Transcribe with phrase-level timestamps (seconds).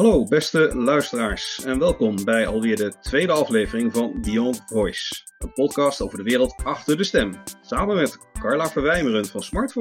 [0.00, 5.14] Hallo beste luisteraars en welkom bij alweer de tweede aflevering van Beyond Voice.
[5.38, 7.34] Een podcast over de wereld achter de stem.
[7.60, 9.74] Samen met Carla Verwijmeren van Smart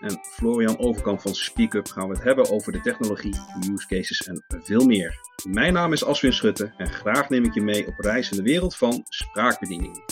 [0.00, 3.34] en Florian Overkamp van SpeakUp gaan we het hebben over de technologie,
[3.72, 5.20] use cases en veel meer.
[5.50, 8.42] Mijn naam is Aswin Schutte en graag neem ik je mee op reis in de
[8.42, 10.04] wereld van spraakbediening.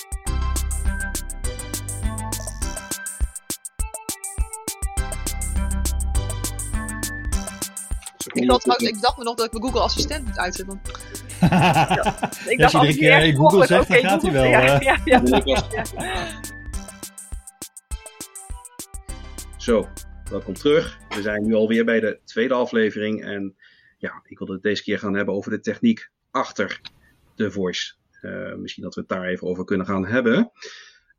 [8.37, 10.81] Ik, dacht, ik dacht me nog dat ik mijn Google Assistent moet uitzetten.
[11.41, 12.33] ja.
[12.47, 14.45] Ik dacht, als je drie Google zegt, dan gaat hij wel.
[14.45, 15.63] Ja, ja, ja,
[19.57, 19.89] Zo,
[20.31, 20.99] welkom terug.
[21.09, 23.25] We zijn nu alweer bij de tweede aflevering.
[23.25, 23.57] En
[23.99, 26.81] ja, ik wilde het deze keer gaan hebben over de techniek achter
[27.35, 27.95] de voice.
[28.23, 30.53] Uh, misschien dat we het daar even over kunnen gaan hebben.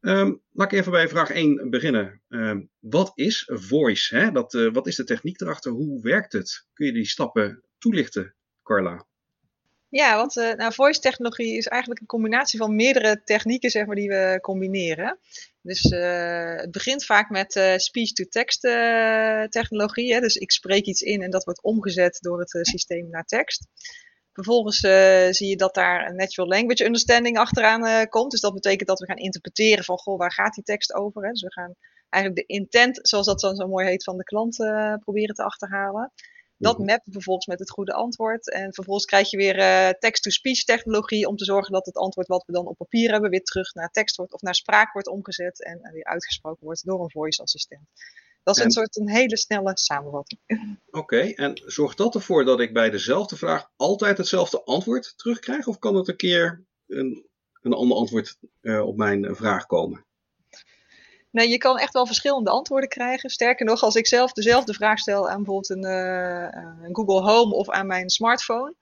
[0.01, 2.21] Um, laat ik even bij vraag 1 beginnen.
[2.29, 4.17] Um, wat is voice?
[4.17, 4.31] Hè?
[4.31, 5.71] Dat, uh, wat is de techniek erachter?
[5.71, 6.65] Hoe werkt het?
[6.73, 9.05] Kun je die stappen toelichten, Carla?
[9.89, 13.95] Ja, want uh, nou, voice technologie is eigenlijk een combinatie van meerdere technieken zeg maar,
[13.95, 15.19] die we combineren.
[15.61, 18.61] Dus uh, het begint vaak met speech-to-text
[19.51, 20.13] technologie.
[20.13, 20.19] Hè?
[20.19, 23.67] Dus ik spreek iets in en dat wordt omgezet door het systeem naar tekst.
[24.37, 28.31] Vervolgens uh, zie je dat daar een natural language understanding achteraan uh, komt.
[28.31, 31.23] Dus dat betekent dat we gaan interpreteren van, goh, waar gaat die tekst over?
[31.23, 31.31] Hè?
[31.31, 31.75] Dus we gaan
[32.09, 35.43] eigenlijk de intent, zoals dat dan zo mooi heet, van de klant uh, proberen te
[35.43, 36.11] achterhalen.
[36.57, 36.87] Dat mhm.
[36.87, 38.51] mappen vervolgens met het goede antwoord.
[38.51, 39.55] En vervolgens krijg je weer
[39.99, 43.43] text-to-speech technologie om te zorgen dat het antwoord wat we dan op papier hebben weer
[43.43, 47.11] terug naar tekst wordt of naar spraak wordt omgezet en weer uitgesproken wordt door een
[47.11, 47.87] voice assistent.
[48.47, 50.39] Dat is een soort een hele snelle samenvatting.
[50.91, 55.67] Oké, en zorgt dat ervoor dat ik bij dezelfde vraag altijd hetzelfde antwoord terugkrijg?
[55.67, 57.25] Of kan het een keer een,
[57.61, 60.05] een ander antwoord uh, op mijn vraag komen?
[61.31, 63.29] Nee, je kan echt wel verschillende antwoorden krijgen.
[63.29, 66.47] Sterker nog, als ik zelf dezelfde vraag stel aan bijvoorbeeld een, uh,
[66.83, 68.75] een Google Home of aan mijn smartphone,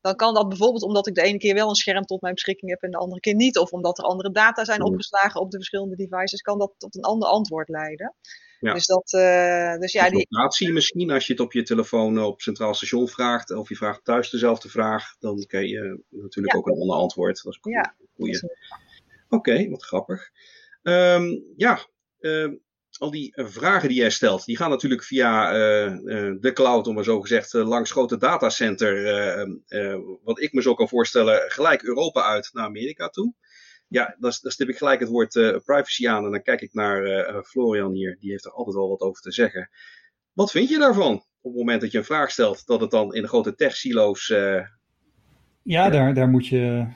[0.00, 2.70] dan kan dat bijvoorbeeld omdat ik de ene keer wel een scherm tot mijn beschikking
[2.70, 5.56] heb en de andere keer niet, of omdat er andere data zijn opgeslagen op de
[5.56, 8.14] verschillende devices, kan dat tot een ander antwoord leiden.
[8.62, 8.72] Ja.
[8.72, 12.26] Dus dat, uh, dus ja, die locatie misschien, als je het op je telefoon eh,
[12.26, 16.66] op Centraal Station vraagt, of je vraagt thuis dezelfde vraag, dan krijg je natuurlijk ook
[16.66, 17.42] een ander antwoord.
[17.42, 17.94] Dat is een ja.
[19.28, 20.30] Oké, okay, wat grappig.
[20.82, 21.86] Um, ja,
[22.20, 22.52] uh,
[22.98, 27.04] al die vragen die jij stelt, die gaan natuurlijk via uh, de cloud, om maar
[27.04, 28.94] zo gezegd, langs grote datacenter,
[30.22, 33.34] wat ik me zo kan voorstellen, gelijk Europa uit naar Amerika toe.
[33.92, 37.06] Ja, dan, stip ik gelijk het woord uh, privacy aan en dan kijk ik naar
[37.06, 38.16] uh, Florian hier.
[38.20, 39.70] Die heeft er altijd wel wat over te zeggen.
[40.32, 41.14] Wat vind je daarvan?
[41.14, 44.28] Op het moment dat je een vraag stelt, dat het dan in de grote tech-silo's.
[44.28, 44.60] Uh,
[45.62, 46.86] ja, daar, daar, moet je,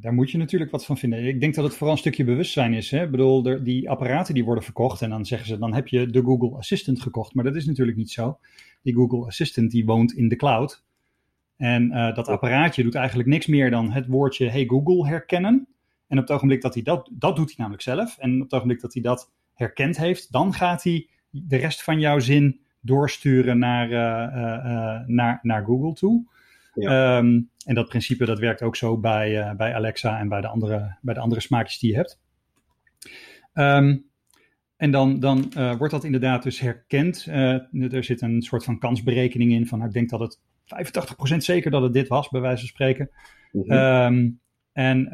[0.00, 1.24] daar moet je natuurlijk wat van vinden.
[1.24, 2.90] Ik denk dat het vooral een stukje bewustzijn is.
[2.90, 3.02] Hè?
[3.02, 6.06] Ik bedoel, er, die apparaten die worden verkocht en dan zeggen ze, dan heb je
[6.06, 7.34] de Google Assistant gekocht.
[7.34, 8.38] Maar dat is natuurlijk niet zo.
[8.82, 10.84] Die Google Assistant die woont in de cloud.
[11.56, 15.68] En dat apparaatje doet eigenlijk niks meer dan het woordje Hey Google herkennen.
[16.08, 18.18] En op het ogenblik dat hij dat, dat doet hij namelijk zelf.
[18.18, 22.00] En op het ogenblik dat hij dat herkend heeft, dan gaat hij de rest van
[22.00, 26.26] jouw zin doorsturen naar, uh, uh, naar, naar Google toe.
[26.74, 27.16] Ja.
[27.18, 30.48] Um, en dat principe dat werkt ook zo bij, uh, bij Alexa en bij de
[30.48, 32.20] andere, bij de andere smaakjes die je hebt.
[33.54, 34.06] Um,
[34.76, 37.26] en dan, dan wordt dat inderdaad dus herkend.
[37.72, 40.40] er zit een soort van kansberekening in van, nou, ik denk dat het
[41.34, 43.10] 85% zeker dat het dit was, bij wijze van spreken.
[43.52, 43.78] Mm -hmm.
[43.78, 44.40] um,
[44.72, 45.08] en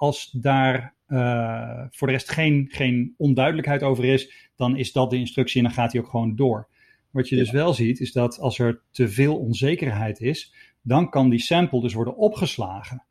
[0.00, 5.16] als daar uh, voor de rest geen, geen onduidelijkheid over is, dan is dat de
[5.16, 6.68] instructie en dan gaat hij ook gewoon door.
[7.10, 11.28] Wat je dus wel ziet, is dat als er te veel onzekerheid is, dan kan
[11.28, 13.04] die sample dus worden opgeslagen.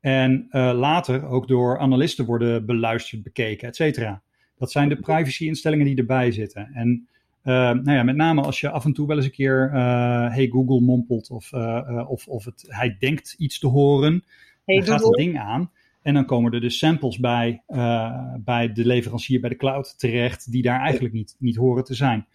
[0.00, 4.22] En uh, later ook door analisten worden beluisterd, bekeken, et cetera.
[4.56, 6.70] Dat zijn de privacy-instellingen die erbij zitten.
[6.74, 7.08] En
[7.44, 9.70] uh, nou ja, met name als je af en toe wel eens een keer
[10.32, 11.52] Hey Google mompelt of,
[12.08, 14.24] of, of het, hij denkt iets te horen,
[14.64, 15.70] hey, dan gaat het ding aan.
[16.02, 20.52] En dan komen er dus samples bij, uh, bij de leverancier, bij de cloud terecht,
[20.52, 22.26] die daar eigenlijk niet, niet horen te zijn.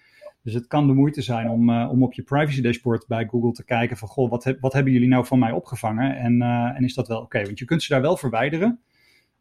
[0.41, 3.51] Dus het kan de moeite zijn om, uh, om op je privacy dashboard bij Google
[3.51, 6.17] te kijken van, goh, wat, wat hebben jullie nou van mij opgevangen?
[6.17, 7.25] En, uh, en is dat wel oké?
[7.25, 7.45] Okay?
[7.45, 8.79] Want je kunt ze daar wel verwijderen.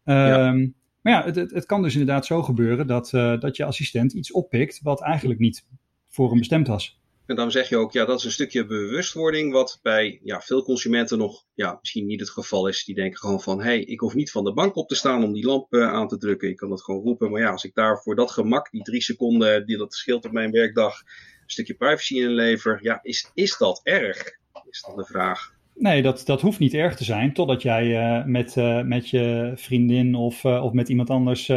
[0.04, 0.52] Um, ja.
[1.00, 3.10] Maar ja, het, het, het, kan dus inderdaad zo gebeuren dat,
[3.40, 5.66] dat je assistent iets oppikt wat eigenlijk niet
[6.08, 7.02] voor hem bestemd was.
[7.26, 10.62] En dan zeg je ook, ja, dat is een stukje bewustwording, wat bij ja, veel
[10.62, 12.84] consumenten nog ja, misschien niet het geval is.
[12.84, 15.24] Die denken gewoon van, hé, hey, ik hoef niet van de bank op te staan
[15.24, 16.48] om die lamp uh, aan te drukken.
[16.48, 17.30] Ik kan dat gewoon roepen.
[17.30, 20.32] Maar ja, als ik daar voor dat gemak, die drie seconden, die dat scheelt op
[20.32, 24.22] mijn werkdag, een stukje privacy inlever, ja, is, is dat erg?
[24.70, 25.52] Is dan de vraag.
[25.74, 29.52] Nee, dat, dat hoeft niet erg te zijn, totdat jij uh, met, uh, met je
[29.54, 31.50] vriendin of, of met iemand anders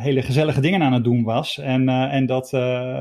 [0.00, 1.58] hele gezellige dingen aan het doen was.
[1.58, 2.50] En, en dat,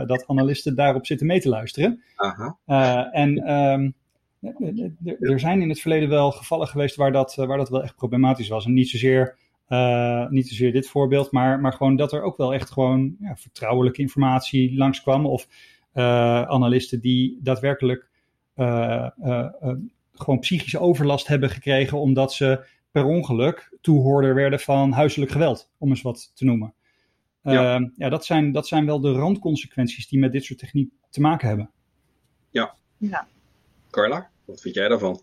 [0.07, 2.03] dat analisten daarop zitten mee te luisteren.
[2.15, 3.09] Aha.
[3.11, 3.89] en ehm,
[5.19, 8.47] er zijn in het verleden wel gevallen geweest waar dat, waar dat wel echt problematisch
[8.47, 8.65] was.
[8.65, 9.37] En niet zozeer,
[10.29, 14.01] niet zozeer dit voorbeeld, maar, maar gewoon dat er ook wel echt gewoon ja, vertrouwelijke
[14.01, 15.25] informatie langskwam.
[15.25, 15.47] Of
[15.93, 18.09] analisten die daadwerkelijk
[20.13, 25.89] gewoon psychische overlast hebben gekregen omdat ze per ongeluk toehoorder werden van huiselijk geweld, om
[25.89, 26.73] eens wat te noemen.
[27.41, 30.91] Ja, uh, ja dat, zijn, dat zijn wel de randconsequenties die met dit soort techniek
[31.09, 31.71] te maken hebben.
[32.49, 32.75] Ja.
[32.97, 33.27] ja.
[33.89, 35.21] Carla, wat vind jij daarvan?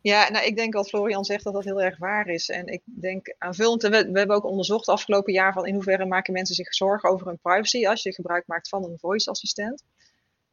[0.00, 2.48] Ja, nou, ik denk wat Florian zegt dat dat heel erg waar is.
[2.48, 6.32] En ik denk aanvullend, we, we hebben ook onderzocht afgelopen jaar van in hoeverre maken
[6.32, 9.84] mensen zich zorgen over hun privacy als je gebruik maakt van een voice assistent.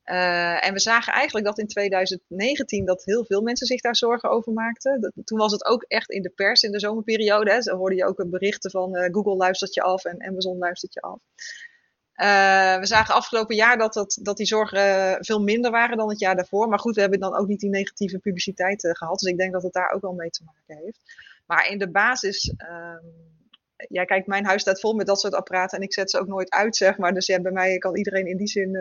[0.06, 4.30] Uh, en we zagen eigenlijk dat in 2019 dat heel veel mensen zich daar zorgen
[4.30, 5.13] over maakten.
[5.24, 7.51] toen was het ook echt in de pers in de zomerperiode.
[7.51, 7.59] Hè.
[7.59, 11.01] Dan hoorde je ook berichten van uh, Google luistert je af en Amazon luistert je
[11.01, 11.19] af.
[12.15, 16.36] Uh, we zagen afgelopen jaar dat, dat, die zorgen veel minder waren dan het jaar
[16.36, 16.68] daarvoor.
[16.68, 19.19] Maar goed, we hebben dan ook niet die negatieve publiciteit gehad.
[19.19, 21.00] Dus ik denk dat het daar ook wel mee te maken heeft.
[21.45, 23.06] Maar in de basis ehm,
[23.88, 26.27] ja, kijk, mijn huis staat vol met dat soort apparaten en ik zet ze ook
[26.27, 27.13] nooit uit, zeg maar.
[27.13, 28.77] Dus ja, bij mij kan iedereen in die zin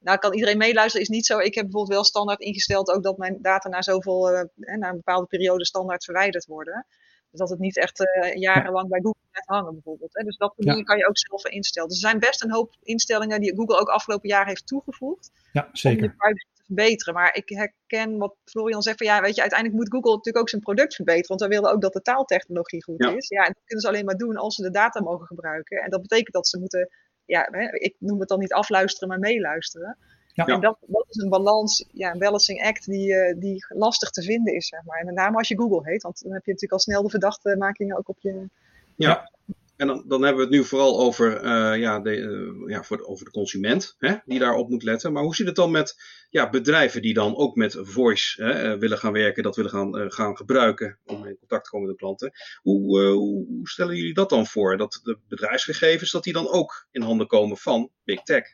[0.00, 1.38] nou, kan iedereen meeluisteren, is niet zo.
[1.38, 4.96] Ik heb bijvoorbeeld wel standaard ingesteld ook dat mijn data na zoveel, uh, na een
[4.96, 6.86] bepaalde periode standaard verwijderd worden.
[7.30, 10.14] Dus dat het niet echt uh, jarenlang bij Google blijft hangen bijvoorbeeld.
[10.14, 10.24] Hè.
[10.24, 11.88] Dus dat soort dingen kan je ook zelf instellen.
[11.88, 15.30] Dus er zijn best een hoop instellingen die Google ook afgelopen jaar heeft toegevoegd.
[15.52, 16.02] Ja, zeker.
[16.02, 17.14] Om de privacy te verbeteren.
[17.14, 20.48] Maar ik herken wat Florian zegt van ja, weet je, uiteindelijk moet Google natuurlijk ook
[20.48, 21.28] zijn product verbeteren.
[21.28, 23.28] Want wij willen ook dat de taaltechnologie goed is.
[23.28, 25.82] Ja, en dat kunnen ze alleen maar doen als ze de data mogen gebruiken.
[25.82, 26.88] En dat betekent dat ze moeten
[27.26, 29.96] ja, ik noem het dan niet afluisteren, maar meeluisteren.
[30.32, 30.46] Ja.
[30.46, 34.22] En dat, dat, is een balans, ja, een balancing act die, uh, die lastig te
[34.22, 34.98] vinden is, zeg maar.
[34.98, 37.10] En met name als je Google heet, want dan heb je natuurlijk al snel de
[37.10, 38.48] verdachte ook op je...
[38.96, 39.30] Ja,
[39.76, 43.06] en dan, dan hebben we het nu vooral over, uh, ja, de, uh, ja, voor
[43.06, 45.12] over de consument, hè, die daarop moet letten.
[45.12, 45.94] Maar hoe zit het dan met
[46.30, 50.36] ja, bedrijven die dan ook met voice hè, willen gaan werken, dat willen gaan, gaan
[50.36, 52.32] gebruiken om in contact te komen met de klanten?
[52.62, 54.76] Hoe, hoe stellen jullie dat dan voor?
[54.76, 58.44] Dat de bedrijfsgegevens, dat die dan ook in handen komen van Big Tech?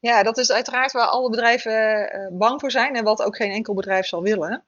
[0.00, 3.74] Ja, dat is uiteraard waar alle bedrijven bang voor zijn en wat ook geen enkel
[3.74, 4.64] bedrijf zal willen.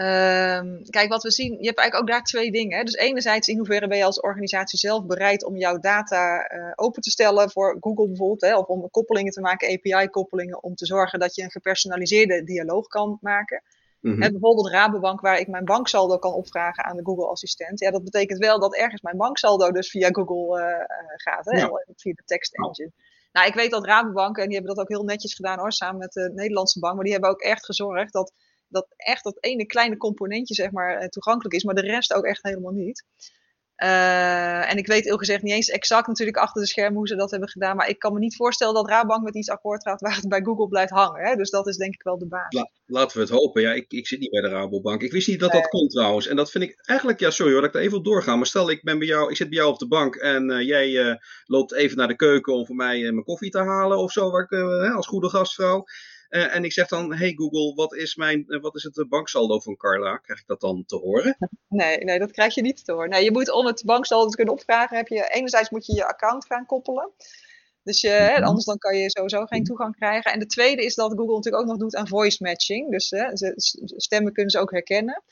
[0.00, 2.78] Um, kijk, wat we zien, je hebt eigenlijk ook daar twee dingen.
[2.78, 2.84] Hè.
[2.84, 7.02] Dus enerzijds, in hoeverre ben je als organisatie zelf bereid om jouw data uh, open
[7.02, 11.18] te stellen voor Google bijvoorbeeld, hè, of om koppelingen te maken, API-koppelingen, om te zorgen
[11.18, 13.62] dat je een gepersonaliseerde dialoog kan maken.
[14.00, 14.20] Mm -hmm.
[14.20, 17.80] bijvoorbeeld Rabobank, waar ik mijn banksaldo kan opvragen aan de Google Assistent.
[17.80, 20.66] Ja, dat betekent wel dat ergens mijn banksaldo dus via Google uh,
[21.16, 21.70] gaat, hè, ja.
[21.96, 22.92] via de text engine.
[23.32, 25.98] Nou, ik weet dat Rabobank, en die hebben dat ook heel netjes gedaan hoor, samen
[25.98, 28.32] met de Nederlandse bank, maar die hebben ook echt gezorgd dat
[28.70, 32.24] dat echt dat ene kleine componentje zeg maar eh, toegankelijk is, maar de rest ook
[32.24, 33.04] echt helemaal niet.
[33.82, 37.16] Uh, en ik weet eerlijk gezegd niet eens exact natuurlijk achter de schermen hoe ze
[37.16, 37.76] dat hebben gedaan.
[37.76, 40.42] Maar ik kan me niet voorstellen dat Rabank met iets akkoord gaat waar het bij
[40.42, 41.24] Google blijft hangen.
[41.24, 41.36] Hè?
[41.36, 42.70] Dus dat is denk ik wel de basis.
[42.86, 43.62] laten we het hopen.
[43.62, 45.02] Ja, ik, ik zit niet bij de Rabobank.
[45.02, 46.26] Ik wist niet dat dat kon trouwens.
[46.26, 48.36] En dat vind ik eigenlijk, ja sorry hoor dat ik er even op doorga.
[48.36, 50.66] Maar stel ik ben bij jou, ik zit bij jou op de bank en uh,
[50.66, 51.14] jij uh,
[51.44, 54.30] loopt even naar de keuken om voor mij mijn koffie te halen of zo.
[54.30, 54.52] Waar ik,
[54.94, 55.84] als goede gastvrouw.
[56.30, 59.60] Uh, en ik zeg dan, hey Google, wat is, mijn, uh, wat is het banksaldo
[59.60, 60.16] van Carla?
[60.16, 61.36] Krijg ik dat dan te horen?
[61.68, 63.08] Nee, nee, dat krijg je niet te horen.
[63.08, 66.06] Nee, je moet om het banksaldo te kunnen opvragen, heb je, enerzijds moet je je
[66.06, 67.10] account gaan koppelen.
[67.82, 68.44] Dus je, -hmm.
[68.44, 70.32] anders dan kan je sowieso geen toegang krijgen.
[70.32, 72.90] En de tweede is dat Google natuurlijk ook nog doet aan voice matching.
[72.90, 73.30] Dus uh,
[73.96, 75.22] stemmen kunnen ze ook herkennen.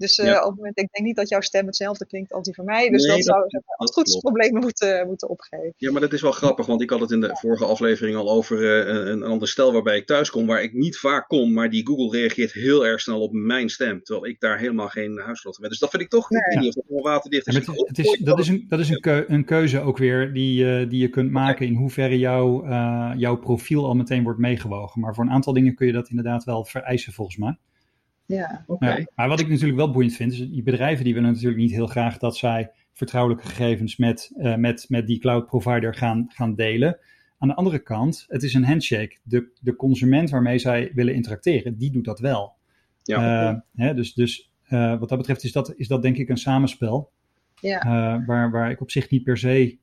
[0.00, 2.54] Dus uh, op het moment, ik denk niet dat jouw stem hetzelfde klinkt als die
[2.54, 2.88] van mij.
[2.88, 5.72] Dus nee, dat, dat, zou als het goed is problemen moeten, moeten opgeven.
[5.76, 8.30] Ja, maar dat is wel grappig, want ik had het in de vorige aflevering al
[8.30, 11.52] over uh, een, een, ander stel waarbij ik thuis kom, waar ik niet vaak kom,
[11.52, 15.18] maar die Google reageert heel erg snel op mijn stem, terwijl ik daar helemaal geen
[15.18, 15.70] huisslot heb.
[15.70, 16.58] Dus dat vind ik toch nee.
[16.58, 17.54] niet of het waterdicht is.
[17.54, 20.64] Het, het is dat is, een, dat is een, keu, een keuze ook weer die,
[20.64, 22.66] uh, die je kunt maken in hoeverre jouw,
[23.16, 25.00] jouw profiel al meteen wordt meegewogen.
[25.00, 27.58] Maar voor een aantal dingen kun je dat inderdaad wel vereisen volgens mij.
[28.30, 29.06] Ja, okay.
[29.14, 31.86] maar wat ik natuurlijk wel boeiend vind, is die bedrijven die willen natuurlijk niet heel
[31.86, 36.98] graag dat zij vertrouwelijke gegevens met, uh, met, met die cloud provider gaan, gaan delen.
[37.38, 39.16] Aan de andere kant, het is een handshake.
[39.22, 42.56] De, de consument waarmee zij willen interacteren, die doet dat wel.
[43.02, 43.50] Ja.
[43.50, 46.36] Uh, hè, dus dus uh, wat dat betreft is dat, is dat denk ik een
[46.36, 47.10] samenspel.
[47.60, 48.24] Ja.
[48.26, 49.78] waar, waar ik op zich niet per se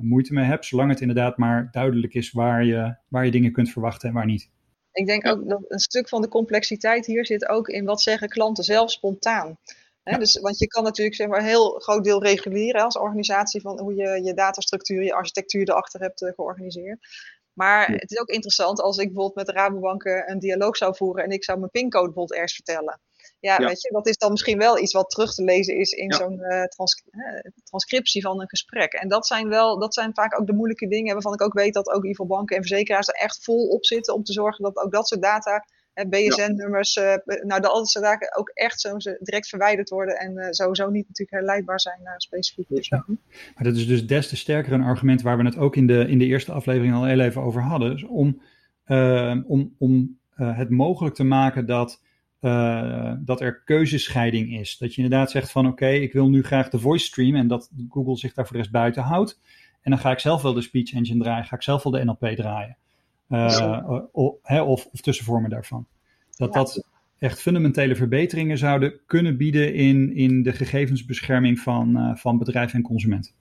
[0.00, 3.70] moeite mee heb, zolang het inderdaad maar duidelijk is waar je, waar je dingen kunt
[3.70, 4.50] verwachten en waar niet.
[4.98, 8.28] Ik denk ook dat een stuk van de complexiteit hier zit ook in wat zeggen
[8.28, 9.58] klanten zelf spontaan.
[10.02, 13.60] He, dus, want je kan natuurlijk zeg maar, een heel groot deel reguleren als organisatie
[13.60, 16.98] van hoe je je datastructuur, je architectuur erachter hebt uh, georganiseerd.
[17.52, 21.24] Maar het is ook interessant als ik bijvoorbeeld met de Rabobank een dialoog zou voeren
[21.24, 23.00] en ik zou mijn pincode bijvoorbeeld ergens vertellen.
[23.40, 26.12] Ja, weet je, dat is dan misschien wel iets wat terug te lezen is in
[26.12, 26.62] zo'n uh,
[27.62, 28.92] transcriptie van een gesprek.
[28.92, 31.74] En dat zijn wel, dat zijn vaak ook de moeilijke dingen waarvan ik ook weet
[31.74, 34.32] dat ook in ieder geval banken en verzekeraars er echt vol op zitten om te
[34.32, 35.64] zorgen dat ook dat soort data
[36.06, 40.90] BSN-nummers, uh, nou, de andere zaken ook echt zo direct verwijderd worden en uh, sowieso
[40.90, 43.18] niet natuurlijk herleidbaar zijn naar een specifieke persoon.
[43.54, 46.08] Maar dat is dus des te sterker een argument waar we het ook in de,
[46.08, 48.42] in de eerste aflevering al heel even over hadden, dus om,
[48.86, 52.00] uh, om, om het mogelijk te maken dat,
[53.24, 54.78] dat er keuzescheiding is.
[54.78, 57.70] Dat je inderdaad zegt van oké, ik wil nu graag de voice stream en dat
[57.88, 59.40] Google zich daar voor de rest buiten houdt.
[59.82, 62.04] En dan ga ik zelf wel de speech engine draaien, ga ik zelf wel de
[62.04, 62.76] NLP draaien.
[63.28, 64.00] Uh,
[64.66, 65.86] of, of tussenvormen daarvan.
[66.36, 72.38] Dat dat echt fundamentele verbeteringen zouden kunnen bieden in, in de gegevensbescherming van, uh, van
[72.38, 73.32] bedrijven en consumenten.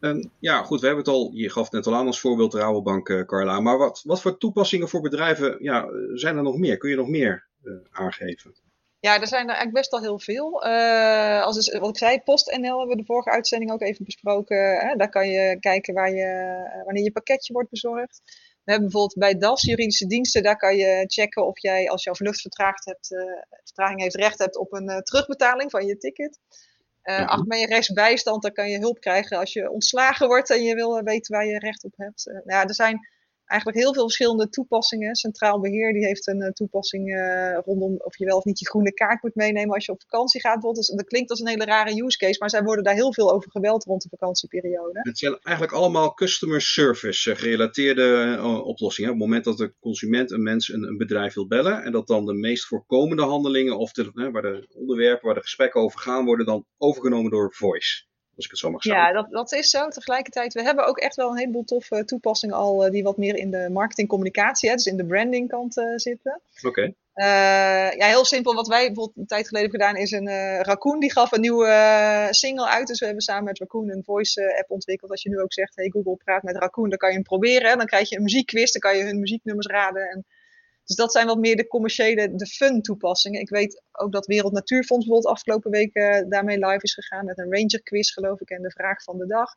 [0.00, 2.58] Um, ja, goed, we hebben het al, je gaf net al aan als voorbeeld de
[2.58, 3.60] Rabobank, uh, Carla.
[3.60, 6.76] Maar wat, wat voor toepassingen voor bedrijven ja, zijn er nog meer?
[6.76, 7.48] Kun je nog meer
[7.90, 8.54] aangeven?
[9.00, 10.66] Ja, er zijn er eigenlijk best al heel veel.
[10.66, 14.78] Uh, als is, wat ik zei, PostNL hebben we de vorige uitzending ook even besproken.
[14.78, 14.96] Hè?
[14.96, 18.22] Daar kan je kijken waar je, wanneer je pakketje wordt bezorgd.
[18.64, 22.14] We hebben bijvoorbeeld bij DAS, juridische diensten, daar kan je checken of jij, als jouw
[22.14, 23.20] vlucht vertraagd hebt, uh,
[23.64, 26.38] vertraging heeft, recht hebt op een uh, terugbetaling van je ticket.
[27.04, 27.54] Uh, -hmm.
[27.54, 31.34] je rechtsbijstand, dan kan je hulp krijgen als je ontslagen wordt en je wil weten
[31.34, 32.24] waar je recht op hebt.
[32.24, 33.08] nou ja, er zijn
[33.50, 35.14] eigenlijk heel veel verschillende toepassingen.
[35.14, 38.68] Centraal Beheer die heeft een uh, toepassing uh, rondom of je wel of niet je
[38.68, 40.62] groene kaart moet meenemen als je op vakantie gaat.
[40.62, 43.32] Dus dat klinkt als een hele rare use case, maar zij worden daar heel veel
[43.32, 44.98] over geweld rond de vakantieperiode.
[45.02, 49.10] Het zijn eigenlijk allemaal customer service gerelateerde uh, oplossingen.
[49.10, 52.06] Op het moment dat de consument een mens een, een, bedrijf wil bellen en dat
[52.06, 56.24] dan de meest voorkomende handelingen of de, waar de onderwerpen waar de gesprekken over gaan
[56.24, 58.08] worden dan overgenomen door voice
[58.40, 59.02] als ik het zo mag zeggen.
[59.02, 59.88] Ja, dat, dat is zo.
[59.88, 63.36] Tegelijkertijd, we hebben ook echt wel een heleboel toffe toepassingen al uh, die wat meer
[63.36, 66.40] in de marketingcommunicatie, hè, dus in de branding kant uh, zitten.
[66.58, 66.68] Oké.
[66.68, 66.94] Okay.
[67.14, 68.54] Uh, ja, heel simpel.
[68.54, 72.26] Wat wij bijvoorbeeld een tijd geleden hebben gedaan is een Raccoon die gaf een nieuwe
[72.30, 72.86] single uit.
[72.86, 75.10] Dus we hebben samen met Raccoon een voice app ontwikkeld.
[75.10, 77.76] Als je nu ook zegt, hey Google praat met Raccoon, dan kan je hem proberen.
[77.76, 80.08] Dan krijg je een muziekquiz, dan kan je hun muzieknummers raden.
[80.08, 80.26] En
[80.90, 83.40] dus dat zijn wat meer de commerciële, de fun toepassingen.
[83.40, 87.38] Ik weet ook dat Wereld Natuurfonds bijvoorbeeld afgelopen week uh, daarmee live is gegaan met
[87.38, 89.54] een ranger quiz geloof ik en de vraag van de dag.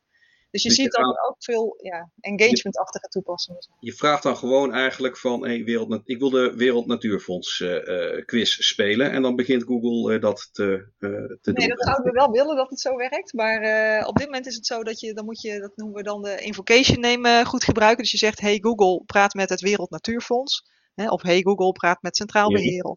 [0.50, 3.68] Dus je dus ziet er ook veel ja, engagement-achtige toepassingen.
[3.80, 8.24] Je vraagt dan gewoon eigenlijk van, hey, wereld, ik wil de Wereld Natuurfonds uh, uh,
[8.24, 9.10] quiz spelen.
[9.10, 11.54] En dan begint Google uh, dat te, te nee, doen.
[11.54, 13.32] Nee, dat zouden we wel willen dat het zo werkt.
[13.32, 16.02] Maar op dit moment is het zo dat je, dan moet je, dat noemen we
[16.02, 18.02] dan de invocation name goed gebruiken.
[18.02, 20.72] Dus je zegt, hey Google, praat met het Wereld Natuurfonds.
[20.94, 22.96] Hè, of hey Google, praat met centraal beheer.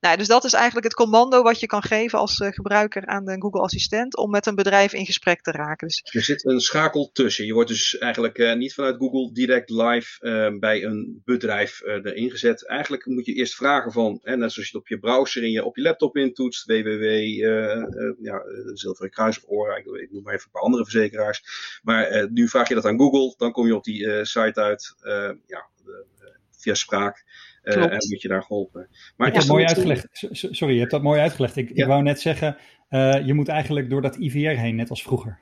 [0.00, 3.24] Nou, dus dat is eigenlijk het commando wat je kan geven als uh, gebruiker aan
[3.24, 5.86] de Google Assistent om met een bedrijf in gesprek te raken.
[5.86, 6.02] Dus...
[6.04, 7.46] Er zit een schakel tussen.
[7.46, 12.30] Je wordt dus eigenlijk uh, niet vanuit Google direct live uh, bij een bedrijf erin
[12.30, 12.66] gezet.
[12.66, 15.50] Eigenlijk moet je eerst vragen van, hè, net zoals je het op je browser en
[15.50, 17.04] je op je laptop intoetst, www,
[18.20, 21.42] ja, Zilveren Kruis of Ora, ik, ik noem maar even een paar andere verzekeraars.
[21.82, 24.94] Maar nu vraag je dat aan Google, dan kom je op die site uit.
[25.46, 25.68] ja,
[26.58, 27.24] via spraak.
[27.62, 28.88] Uh, en moet je daar geholpen.
[29.16, 30.06] Maar je hebt dat mooi uitgelegd.
[30.30, 31.56] Sorry, je hebt dat mooi uitgelegd.
[31.56, 31.74] Ik, ja.
[31.74, 32.56] ik wou net zeggen,
[32.90, 35.38] uh, je moet eigenlijk door dat IVR heen, net als vroeger.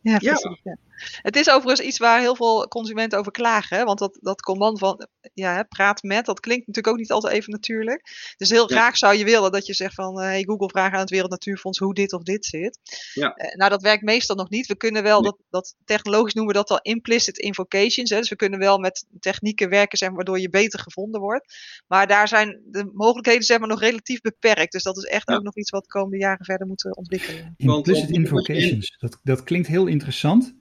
[0.00, 0.60] Ja, precies.
[0.62, 0.76] Ja.
[1.22, 3.76] Het is overigens iets waar heel veel consumenten over klagen.
[3.76, 3.84] Hè?
[3.84, 7.52] Want dat, dat command van ja, praat met, dat klinkt natuurlijk ook niet altijd even
[7.52, 8.32] natuurlijk.
[8.36, 8.76] Dus heel ja.
[8.76, 11.30] graag zou je willen dat je zegt van uh, hey Google vraag aan het Wereld
[11.30, 12.78] Natuurfonds hoe dit of dit zit.
[13.14, 13.34] Ja.
[13.36, 14.66] Uh, nou, dat werkt meestal nog niet.
[14.66, 15.30] We kunnen wel, nee.
[15.30, 18.10] dat, dat technologisch noemen we dat al implicit invocations.
[18.10, 18.18] Hè?
[18.18, 21.54] Dus we kunnen wel met technieken werken waardoor je beter gevonden wordt.
[21.86, 24.72] Maar daar zijn de mogelijkheden zeg maar, nog relatief beperkt.
[24.72, 27.54] Dus dat is echt ook nog iets wat de komende jaren verder moeten ontwikkelen.
[27.56, 30.54] Implicit invocations, dat, dat klinkt heel interessant.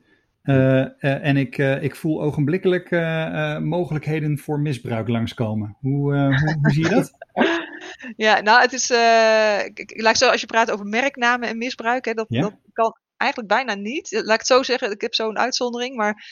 [0.43, 2.91] Uh, uh, en ik, uh, ik voel ogenblikkelijk
[3.61, 5.77] mogelijkheden voor misbruik langskomen.
[5.79, 7.11] Hoe, hoe, hoe zie je dat?
[8.25, 8.89] ja, nou, het is.
[9.95, 12.41] laat zo, als je praat over merknamen en misbruik, hè, dat, ja?
[12.41, 14.11] dat kan eigenlijk bijna niet.
[14.11, 16.23] Laat ik het zo zeggen, ik heb zo'n uitzondering, maar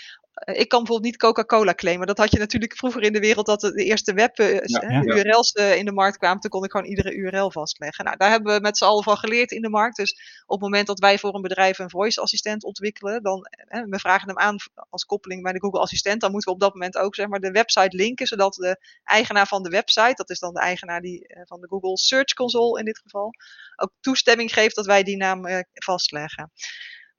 [0.45, 2.07] ik kan bijvoorbeeld niet Coca-Cola claimen.
[2.07, 5.03] Dat had je natuurlijk vroeger in de wereld dat de eerste web ja, ja.
[5.03, 6.39] URL's in de markt kwamen.
[6.39, 8.05] Toen kon ik gewoon iedere URL vastleggen.
[8.05, 9.97] Nou, daar hebben we met z'n allen van geleerd in de markt.
[9.97, 13.85] Dus op het moment dat wij voor een bedrijf een voice assistent ontwikkelen, dan hè,
[13.85, 14.55] we vragen hem aan
[14.89, 17.39] als koppeling bij de Google Assistent, dan moeten we op dat moment ook zeg maar
[17.39, 21.43] de website linken, zodat de eigenaar van de website, dat is dan de eigenaar die,
[21.45, 23.33] van de Google Search Console in dit geval,
[23.75, 26.51] ook toestemming geeft dat wij die naam vastleggen.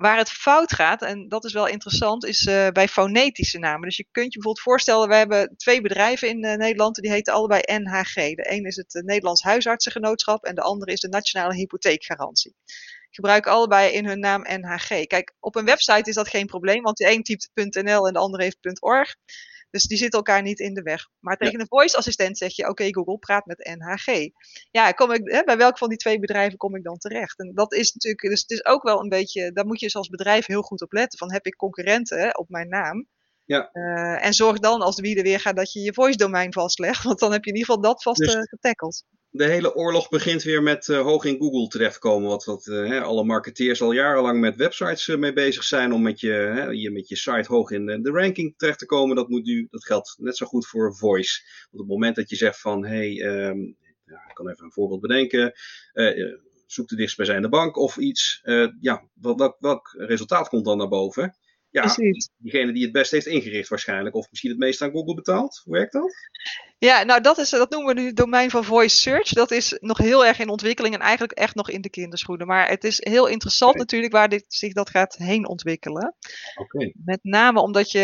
[0.00, 3.82] Waar het fout gaat, en dat is wel interessant, is uh, bij fonetische namen.
[3.82, 7.32] Dus je kunt je bijvoorbeeld voorstellen, we hebben twee bedrijven in uh, Nederland, die heten
[7.32, 8.14] allebei NHG.
[8.14, 12.54] De een is het uh, Nederlands Huisartsengenootschap en de andere is de Nationale Hypotheekgarantie.
[13.10, 15.06] Gebruiken allebei in hun naam NHG.
[15.06, 18.18] Kijk, op een website is dat geen probleem, want de een typt .nl en de
[18.18, 19.16] andere heeft .org.
[19.70, 21.08] Dus die zitten elkaar niet in de weg.
[21.18, 24.28] Maar tegen een voice assistent zeg je, oké Google, praat met NHG.
[24.70, 27.38] Ja, kom ik, hè, bij welk van die twee bedrijven kom ik dan terecht?
[27.38, 30.08] En dat is natuurlijk, dus het is ook wel een beetje, daar moet je als
[30.08, 31.18] bedrijf heel goed op letten.
[31.18, 33.06] Van heb ik concurrenten hè, op mijn naam?
[33.44, 33.70] Ja.
[33.72, 36.52] Uh, en zorg dan als de wie er weer gaat dat je je voice domein
[36.52, 37.02] vastlegt.
[37.04, 40.42] Want dan heb je in ieder geval dat vast dus, getackeld de hele oorlog begint
[40.42, 42.28] weer met uh, hoog in Google terechtkomen.
[42.28, 46.20] Wat, wat hè, alle marketeers al jarenlang met websites uh, mee bezig zijn om met
[46.20, 49.16] je, je, met je site hoog in de, ranking terecht te komen.
[49.16, 51.42] Dat, moet nu, dat geldt net zo goed voor voice.
[51.70, 53.12] Op het moment dat je zegt van hé, hey,
[54.04, 55.52] ja, ik kan even een voorbeeld bedenken.
[56.66, 58.40] zoek de dichtstbijzijnde bank of iets.
[58.80, 61.34] ja, wat, welk, welk resultaat komt dan naar boven?
[61.70, 62.30] Ja, Precies.
[62.36, 64.14] diegene die het best heeft ingericht waarschijnlijk.
[64.14, 65.60] Of misschien het meest aan Google betaalt.
[65.64, 66.14] Hoe werkt dat?
[66.78, 69.28] Ja, nou dat, is, dat noemen we nu het domein van voice search.
[69.28, 72.46] Dat is nog heel erg in ontwikkeling en eigenlijk echt nog in de kinderschoenen.
[72.46, 76.14] Maar het is heel interessant natuurlijk waar dit, zich dat gaat heen ontwikkelen.
[76.54, 76.94] Okay.
[77.04, 78.00] Met name omdat je,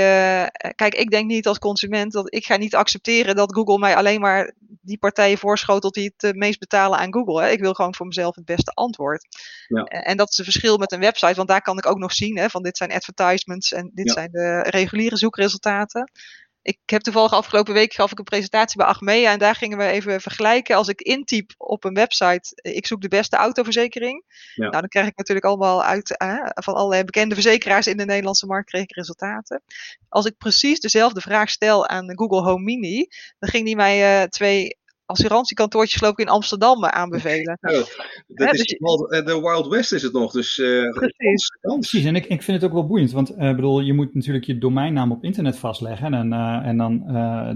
[0.52, 3.96] eh, kijk ik denk niet als consument dat ik ga niet accepteren dat Google mij
[3.96, 4.54] alleen maar
[4.86, 7.42] die partijen voorschotelt die het meest betalen aan Google.
[7.42, 7.50] Hè.
[7.50, 9.26] Ik wil gewoon voor mezelf het beste antwoord.
[9.68, 9.82] Ja.
[9.84, 12.38] En dat is het verschil met een website, want daar kan ik ook nog zien
[12.38, 16.10] hè, van dit zijn advertisements en dit zijn de reguliere zoekresultaten
[16.66, 19.84] ik heb toevallig afgelopen week gaf ik een presentatie bij Achmea en daar gingen we
[19.84, 20.76] even vergelijken.
[20.76, 24.24] Als ik intyp op een website, eh, ik zoek de beste autoverzekering.
[24.54, 28.46] Nou, dan krijg ik natuurlijk allemaal uit eh, van allerlei bekende verzekeraars in de Nederlandse
[28.46, 29.62] markt kreeg ik resultaten.
[30.08, 33.06] Als ik precies dezelfde vraag stel aan Google Home Mini,
[33.38, 37.58] dan ging die mij uh, twee assurantiekantoortjes geloof ik in Amsterdam eh, aanbevelen.
[37.66, 37.72] Oh,
[38.26, 41.58] dat is dus, de Wild West is het nog, dus uh, precies.
[41.60, 42.04] precies.
[42.04, 44.58] en ik, ik vind het ook wel boeiend, want uh, bedoel, je moet natuurlijk je
[44.58, 47.04] domeinnaam op internet vastleggen en, uh, en dan,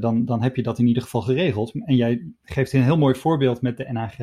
[0.00, 1.72] dan, dan heb je dat in ieder geval geregeld.
[1.84, 4.16] En jij geeft een heel mooi voorbeeld met de NAG.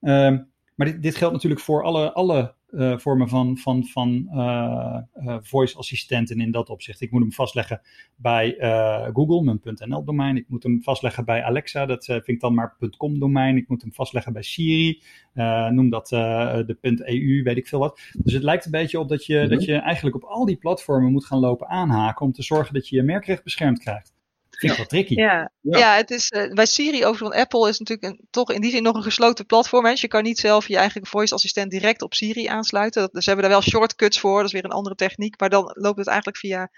[0.00, 0.38] Ehm,
[0.74, 5.36] maar dit, dit geldt natuurlijk voor alle, alle uh, vormen van, van, van uh, uh,
[5.40, 7.00] voice assistenten in dat opzicht.
[7.00, 7.80] Ik moet hem vastleggen
[8.16, 8.54] bij
[9.12, 10.36] Google, mijn .nl domein.
[10.36, 13.56] Ik moet hem vastleggen bij Alexa, dat vind ik dan maar .com domein.
[13.56, 15.02] Ik moet hem vastleggen bij Siri,
[15.70, 18.00] noem dat de .eu, weet ik veel wat.
[18.18, 19.48] Dus het lijkt een beetje op dat je, mm -hmm.
[19.48, 22.88] dat je eigenlijk op al die platformen moet gaan lopen aanhaken om te zorgen dat
[22.88, 24.18] je je merkrecht beschermd krijgt.
[24.60, 25.14] Vind ik wel tricky.
[25.14, 25.78] Ja, ja.
[25.78, 28.70] ja het is, uh, bij Siri overigens, van Apple is natuurlijk een, toch in die
[28.70, 29.84] zin nog een gesloten platform.
[29.84, 29.90] Hè?
[29.90, 33.02] Dus je kan niet zelf je eigen voice assistent direct op Siri aansluiten.
[33.02, 35.40] Dat, dus ze hebben daar wel shortcuts voor, dat is weer een andere techniek.
[35.40, 36.70] Maar dan loopt het eigenlijk via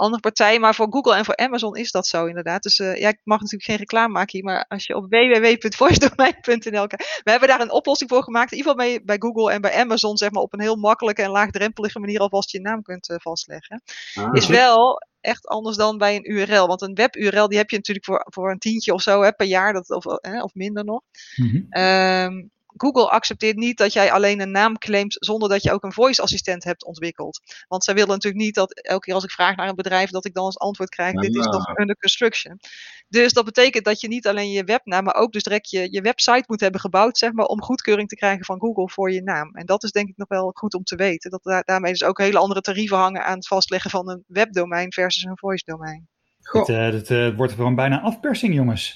[0.00, 0.60] andere partijen.
[0.60, 2.62] Maar voor Google en voor Amazon is dat zo inderdaad.
[2.62, 4.44] Dus uh, ja, ik mag natuurlijk geen reclame maken hier.
[4.44, 7.20] Maar als je op www.voicedomein.nl kijkt.
[7.24, 8.52] We hebben daar een oplossing voor gemaakt.
[8.52, 10.16] In ieder geval bij, bij Google en bij Amazon.
[10.16, 13.82] Zeg maar op een heel makkelijke en laagdrempelige manier alvast je naam kunt uh, vastleggen.
[14.14, 16.66] Ah, is wel echt anders dan bij een URL.
[16.66, 19.46] Want een web-URL die heb je natuurlijk voor, voor een tientje of zo hè, per
[19.46, 21.00] jaar, dat, of, hè, of minder nog.
[21.36, 22.50] Mm -hmm.
[22.80, 26.22] Google accepteert niet dat jij alleen een naam claimt zonder dat je ook een voice
[26.22, 27.40] assistent hebt ontwikkeld.
[27.68, 30.24] Want zij willen natuurlijk niet dat elke keer als ik vraag naar een bedrijf dat
[30.24, 32.60] ik dan als antwoord krijg, dit is nog under construction.
[33.08, 36.00] Dus dat betekent dat je niet alleen je webnaam, maar ook dus direct je, je
[36.00, 39.54] website moet hebben gebouwd, zeg maar, om goedkeuring te krijgen van Google voor je naam.
[39.54, 41.30] En dat is denk ik nog wel goed om te weten.
[41.30, 44.92] Dat daar, daarmee dus ook hele andere tarieven hangen aan het vastleggen van een webdomein
[44.92, 46.08] versus een voice domein.
[46.42, 48.94] Het, uh, het uh, wordt gewoon bijna afpersing, jongens.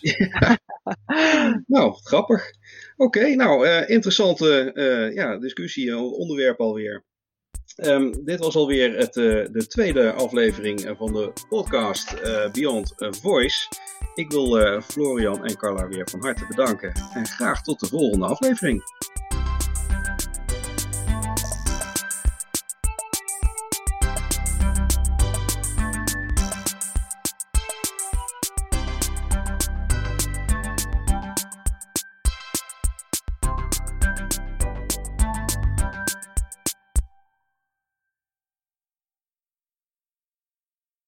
[1.66, 2.50] nou, grappig.
[2.96, 4.72] Oké, nou, uh, interessante
[5.14, 7.04] ja, discussie, onderwerp alweer.
[7.84, 13.68] Um, dit was alweer het, de tweede aflevering van de podcast Beyond Voice.
[14.14, 18.82] Ik wil Florian en Carla weer van harte bedanken en graag tot de volgende aflevering.